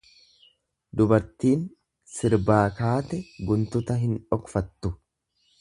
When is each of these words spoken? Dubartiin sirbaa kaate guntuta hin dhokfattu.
Dubartiin 1.01 1.61
sirbaa 2.15 2.63
kaate 2.81 3.23
guntuta 3.51 4.03
hin 4.07 4.21
dhokfattu. 4.25 4.97